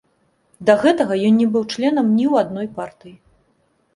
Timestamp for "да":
0.69-0.73